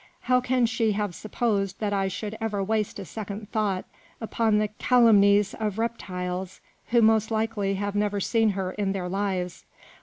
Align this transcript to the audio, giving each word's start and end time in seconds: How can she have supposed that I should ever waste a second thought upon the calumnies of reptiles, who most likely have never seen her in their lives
How 0.21 0.41
can 0.41 0.65
she 0.65 0.93
have 0.93 1.13
supposed 1.13 1.79
that 1.79 1.93
I 1.93 2.07
should 2.07 2.35
ever 2.41 2.63
waste 2.63 2.97
a 2.97 3.05
second 3.05 3.51
thought 3.51 3.85
upon 4.19 4.57
the 4.57 4.69
calumnies 4.79 5.53
of 5.53 5.77
reptiles, 5.77 6.59
who 6.87 7.03
most 7.03 7.29
likely 7.29 7.75
have 7.75 7.93
never 7.93 8.19
seen 8.19 8.49
her 8.57 8.71
in 8.71 8.93
their 8.93 9.07
lives 9.07 9.63